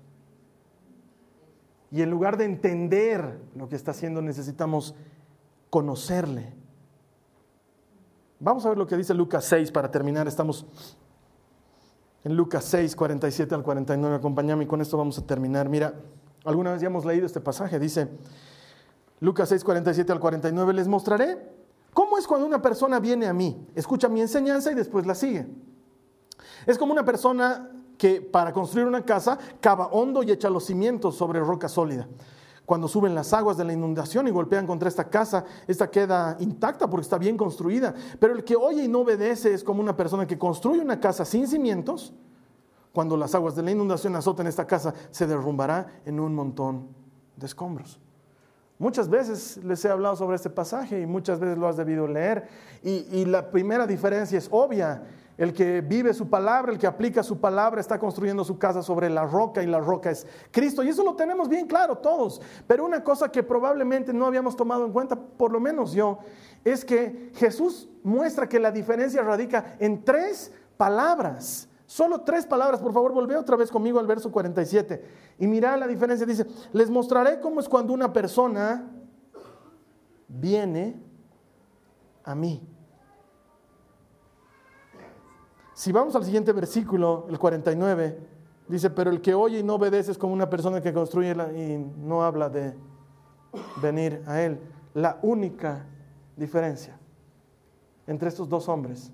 [1.92, 4.96] Y en lugar de entender lo que está haciendo, necesitamos
[5.70, 6.54] conocerle.
[8.40, 10.28] Vamos a ver lo que dice Lucas 6 para terminar.
[10.28, 10.66] Estamos
[12.24, 14.16] en Lucas 6, 47 al 49.
[14.16, 15.70] Acompáñame y con esto vamos a terminar.
[15.70, 15.94] Mira.
[16.44, 18.10] Alguna vez ya hemos leído este pasaje, dice
[19.20, 21.38] Lucas 6, 47 al 49, les mostraré
[21.94, 25.48] cómo es cuando una persona viene a mí, escucha mi enseñanza y después la sigue.
[26.66, 31.16] Es como una persona que para construir una casa cava hondo y echa los cimientos
[31.16, 32.08] sobre roca sólida.
[32.66, 36.90] Cuando suben las aguas de la inundación y golpean contra esta casa, esta queda intacta
[36.90, 37.94] porque está bien construida.
[38.20, 41.26] Pero el que oye y no obedece es como una persona que construye una casa
[41.26, 42.14] sin cimientos
[42.94, 46.90] cuando las aguas de la inundación azoten esta casa, se derrumbará en un montón
[47.36, 48.00] de escombros.
[48.78, 52.48] Muchas veces les he hablado sobre este pasaje y muchas veces lo has debido leer.
[52.84, 55.04] Y, la primera diferencia es obvia.
[55.38, 59.10] El que vive su palabra, el que aplica su palabra, está construyendo su casa sobre
[59.10, 60.84] la roca y la roca es Cristo.
[60.84, 62.42] Y eso lo tenemos bien claro todos.
[62.68, 66.20] Pero una cosa que probablemente no habíamos tomado en cuenta, por lo menos yo,
[66.64, 71.70] es que Jesús muestra que la diferencia radica en tres palabras.
[71.94, 75.06] Solo tres palabras, por favor, volvé otra vez conmigo al verso 47
[75.38, 76.26] y mira la diferencia.
[76.26, 78.90] Dice, les mostraré cómo es cuando una persona
[80.28, 81.00] viene
[82.24, 82.68] a mí.
[85.76, 88.18] Si vamos al siguiente versículo, el 49,
[88.68, 91.78] Dice, pero el que oye y no obedece es como una persona que construye y
[91.78, 92.74] no habla de
[93.84, 94.60] venir a Él.
[94.96, 95.86] La única
[96.36, 96.98] diferencia
[98.08, 99.12] entre estos dos hombres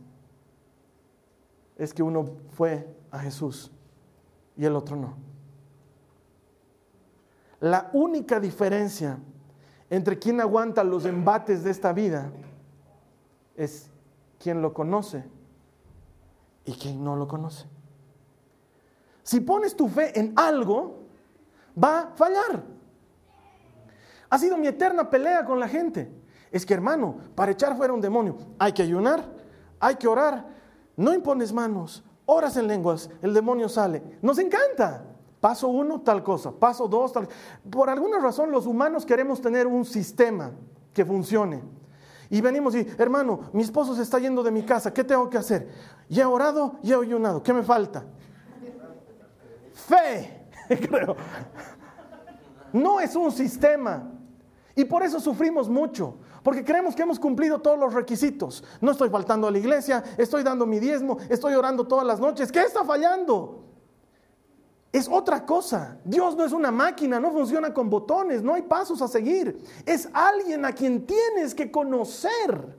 [1.79, 3.71] es que uno fue a Jesús
[4.55, 5.15] y el otro no.
[7.61, 9.17] La única diferencia
[9.89, 12.31] entre quien aguanta los embates de esta vida
[13.55, 13.89] es
[14.37, 15.23] quien lo conoce
[16.65, 17.65] y quien no lo conoce.
[19.23, 20.99] Si pones tu fe en algo,
[21.81, 22.63] va a fallar.
[24.29, 26.11] Ha sido mi eterna pelea con la gente.
[26.51, 29.23] Es que hermano, para echar fuera un demonio hay que ayunar,
[29.79, 30.58] hay que orar,
[30.99, 34.03] no impones manos, oras en lenguas, el demonio sale.
[34.21, 35.05] Nos encanta.
[35.39, 36.51] Paso uno, tal cosa.
[36.51, 37.29] Paso dos, tal.
[37.69, 40.51] Por alguna razón los humanos queremos tener un sistema
[40.93, 41.63] que funcione.
[42.29, 45.37] Y venimos y, hermano, mi esposo se está yendo de mi casa, ¿qué tengo que
[45.37, 45.69] hacer?
[46.09, 48.03] Ya he orado, ya he ayunado, ¿qué me falta?
[49.71, 51.15] Fe, creo.
[52.73, 54.11] No es un sistema.
[54.75, 58.63] Y por eso sufrimos mucho, porque creemos que hemos cumplido todos los requisitos.
[58.81, 62.51] No estoy faltando a la iglesia, estoy dando mi diezmo, estoy orando todas las noches.
[62.51, 63.65] ¿Qué está fallando?
[64.91, 65.99] Es otra cosa.
[66.03, 69.63] Dios no es una máquina, no funciona con botones, no hay pasos a seguir.
[69.85, 72.78] Es alguien a quien tienes que conocer.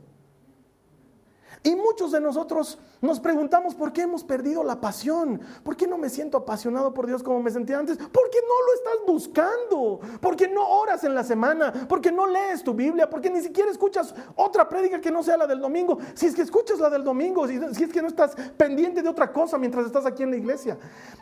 [1.63, 5.99] Y muchos de nosotros nos preguntamos por qué hemos perdido la pasión, por qué no
[5.99, 10.01] me siento apasionado por Dios como me sentía antes, por qué no lo estás buscando,
[10.23, 13.29] por qué no oras en la semana, por qué no lees tu Biblia, por qué
[13.29, 16.79] ni siquiera escuchas otra prédica que no sea la del domingo, si es que escuchas
[16.79, 20.23] la del domingo, si es que no estás pendiente de otra cosa mientras estás aquí
[20.23, 20.79] en la iglesia.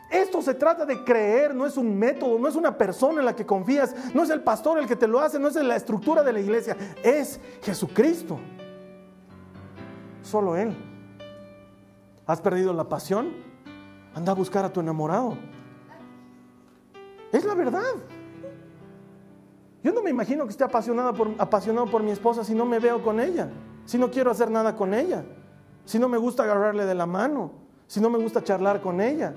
[0.09, 3.35] Esto se trata de creer, no es un método, no es una persona en la
[3.35, 6.23] que confías, no es el pastor el que te lo hace, no es la estructura
[6.23, 8.39] de la iglesia, es Jesucristo
[10.29, 10.75] solo Él.
[12.25, 13.33] ¿Has perdido la pasión?
[14.13, 15.35] Anda a buscar a tu enamorado.
[17.31, 17.81] Es la verdad.
[19.83, 22.79] Yo no me imagino que esté apasionado por, apasionado por mi esposa si no me
[22.79, 23.49] veo con ella,
[23.85, 25.23] si no quiero hacer nada con ella,
[25.85, 27.51] si no me gusta agarrarle de la mano,
[27.87, 29.33] si no me gusta charlar con ella.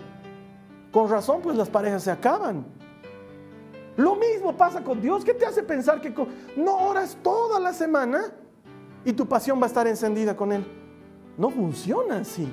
[0.91, 2.67] Con razón, pues las parejas se acaban.
[3.97, 5.25] Lo mismo pasa con Dios.
[5.25, 6.13] ¿Qué te hace pensar que
[6.57, 8.33] no oras toda la semana
[9.05, 10.82] y tu pasión va a estar encendida con Él?
[11.37, 12.49] No funciona así.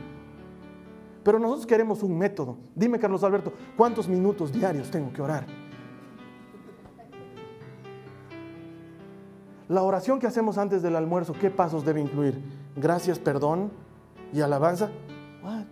[1.23, 2.57] Pero nosotros queremos un método.
[2.75, 5.45] Dime, Carlos Alberto, ¿cuántos minutos diarios tengo que orar?
[9.67, 12.41] La oración que hacemos antes del almuerzo, ¿qué pasos debe incluir?
[12.75, 13.71] Gracias, perdón
[14.33, 14.89] y alabanza.
[15.43, 15.65] What?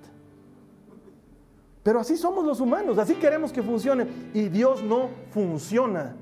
[1.82, 4.06] Pero así somos los humanos, así queremos que funcione.
[4.34, 6.16] Y Dios no funciona.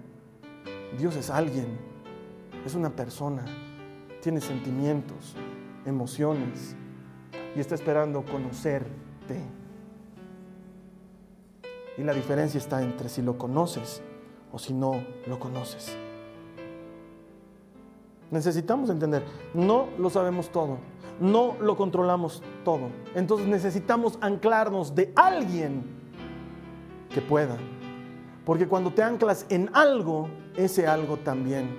[0.98, 1.66] Dios es alguien,
[2.66, 3.44] es una persona,
[4.22, 5.36] tiene sentimientos,
[5.86, 6.76] emociones
[7.56, 9.42] y está esperando conocerte.
[11.98, 14.02] Y la diferencia está entre si lo conoces
[14.52, 15.96] o si no lo conoces.
[18.32, 20.80] Necesitamos entender, no lo sabemos todo,
[21.22, 22.90] no lo controlamos todo.
[23.14, 25.84] Entonces necesitamos anclarnos de alguien
[27.10, 27.56] que pueda.
[28.44, 31.70] Porque cuando te anclas en algo, ese algo también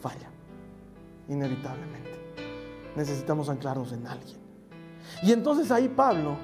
[0.00, 0.28] falla,
[1.28, 2.09] inevitablemente
[2.96, 4.38] necesitamos anclarnos en alguien.
[5.22, 6.36] Y entonces ahí Pablo,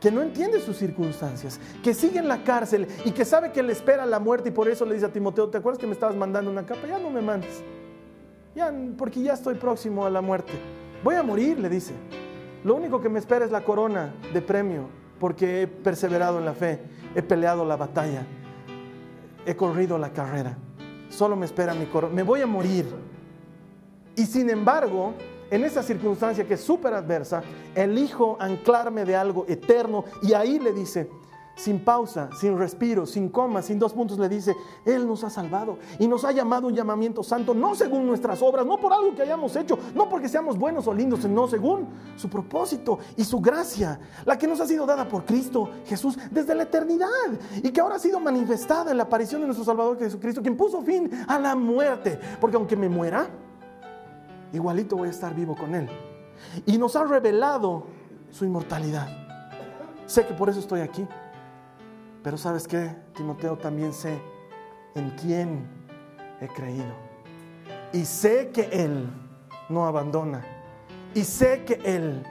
[0.00, 3.72] que no entiende sus circunstancias, que sigue en la cárcel y que sabe que le
[3.72, 6.16] espera la muerte y por eso le dice a Timoteo, ¿te acuerdas que me estabas
[6.16, 6.86] mandando una capa?
[6.88, 7.62] Ya no me mandes.
[8.54, 10.52] Ya, porque ya estoy próximo a la muerte.
[11.02, 11.94] Voy a morir, le dice.
[12.64, 16.52] Lo único que me espera es la corona de premio, porque he perseverado en la
[16.52, 16.80] fe,
[17.14, 18.26] he peleado la batalla,
[19.46, 20.56] he corrido la carrera.
[21.08, 22.14] Solo me espera mi corona.
[22.14, 22.86] Me voy a morir.
[24.14, 25.14] Y sin embargo,
[25.52, 27.42] en esa circunstancia que es súper adversa,
[27.74, 31.10] elijo anclarme de algo eterno y ahí le dice,
[31.54, 35.76] sin pausa, sin respiro, sin coma, sin dos puntos, le dice, Él nos ha salvado
[35.98, 39.20] y nos ha llamado un llamamiento santo, no según nuestras obras, no por algo que
[39.20, 41.86] hayamos hecho, no porque seamos buenos o lindos, sino según
[42.16, 46.54] su propósito y su gracia, la que nos ha sido dada por Cristo Jesús desde
[46.54, 47.08] la eternidad
[47.62, 50.80] y que ahora ha sido manifestada en la aparición de nuestro Salvador Jesucristo, quien puso
[50.80, 53.28] fin a la muerte, porque aunque me muera,
[54.52, 55.88] igualito voy a estar vivo con Él.
[56.66, 57.86] Y nos ha revelado
[58.30, 59.08] su inmortalidad.
[60.06, 61.06] Sé que por eso estoy aquí.
[62.22, 64.20] Pero sabes qué, Timoteo, también sé
[64.94, 65.66] en quién
[66.40, 66.92] he creído.
[67.92, 69.08] Y sé que Él
[69.68, 70.42] no abandona.
[71.14, 72.24] Y sé que Él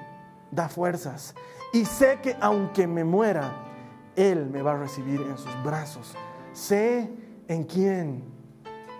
[0.51, 1.36] da fuerzas.
[1.74, 3.51] Y sé que aunque me muera,
[4.15, 6.15] Él me va a recibir en sus brazos.
[6.53, 7.09] Sé
[7.47, 8.24] en quién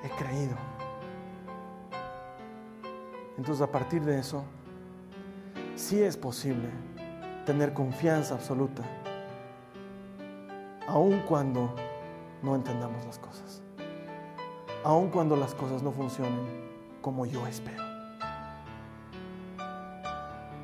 [0.04, 0.71] he creído.
[3.42, 4.44] Entonces a partir de eso,
[5.76, 6.70] sí es posible
[7.44, 8.84] tener confianza absoluta
[10.88, 11.74] aun cuando
[12.44, 13.64] no entendamos las cosas,
[14.84, 16.70] aun cuando las cosas no funcionen
[17.02, 17.84] como yo espero.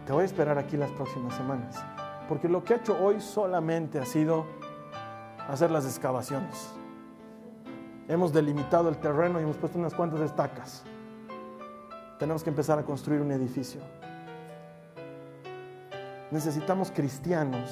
[0.06, 1.84] Te voy a esperar aquí las próximas semanas,
[2.30, 4.46] porque lo que he hecho hoy solamente ha sido
[5.50, 6.76] hacer las excavaciones.
[8.08, 10.86] Hemos delimitado el terreno y hemos puesto unas cuantas estacas.
[12.20, 13.82] Tenemos que empezar a construir un edificio.
[16.32, 17.70] Necesitamos cristianos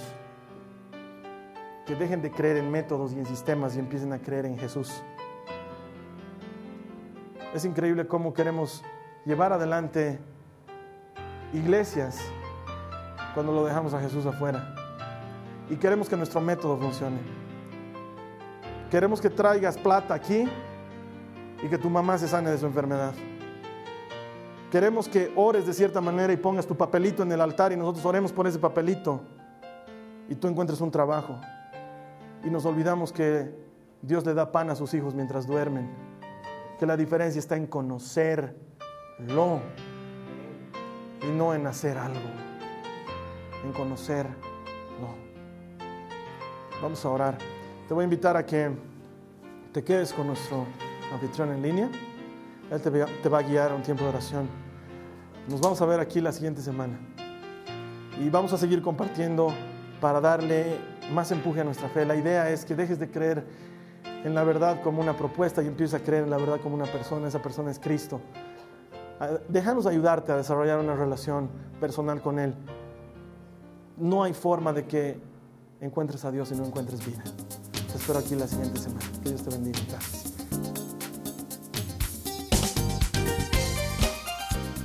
[1.85, 5.03] que dejen de creer en métodos y en sistemas y empiecen a creer en Jesús.
[7.53, 8.83] Es increíble cómo queremos
[9.25, 10.19] llevar adelante
[11.53, 12.19] iglesias
[13.33, 14.75] cuando lo dejamos a Jesús afuera.
[15.69, 17.17] Y queremos que nuestro método funcione.
[18.91, 20.47] Queremos que traigas plata aquí
[21.63, 23.13] y que tu mamá se sane de su enfermedad.
[24.71, 28.05] Queremos que ores de cierta manera y pongas tu papelito en el altar y nosotros
[28.05, 29.21] oremos por ese papelito
[30.27, 31.39] y tú encuentres un trabajo.
[32.43, 33.53] Y nos olvidamos que
[34.01, 35.89] Dios le da pan a sus hijos mientras duermen.
[36.79, 39.59] Que la diferencia está en conocerlo
[41.21, 42.29] y no en hacer algo.
[43.63, 44.35] En conocerlo.
[46.81, 47.37] Vamos a orar.
[47.87, 48.69] Te voy a invitar a que
[49.71, 50.65] te quedes con nuestro
[51.11, 51.89] anfitrión en línea.
[52.71, 54.47] Él te va a guiar a un tiempo de oración.
[55.47, 56.97] Nos vamos a ver aquí la siguiente semana.
[58.19, 59.53] Y vamos a seguir compartiendo
[60.01, 60.77] para darle
[61.13, 62.05] más empuje a nuestra fe.
[62.05, 63.45] La idea es que dejes de creer
[64.23, 66.85] en la verdad como una propuesta y empieces a creer en la verdad como una
[66.85, 67.27] persona.
[67.27, 68.21] Esa persona es Cristo.
[69.19, 71.49] Ah, déjanos ayudarte a desarrollar una relación
[71.79, 72.55] personal con Él.
[73.97, 75.19] No hay forma de que
[75.79, 77.23] encuentres a Dios y no encuentres vida.
[77.91, 79.05] Te espero aquí la siguiente semana.
[79.23, 79.79] Que Dios te bendiga.
[79.89, 80.24] Gracias.